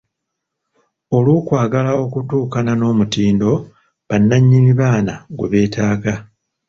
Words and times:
Olw’okwagala 1.15 1.91
okutuukana 2.03 2.71
n’omutindo 2.75 3.51
bannannyini 4.07 4.71
baana 4.79 5.13
gwe 5.37 5.47
beetaaga. 5.51 6.13